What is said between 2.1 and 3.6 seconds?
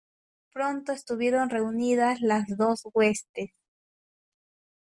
las dos huestes: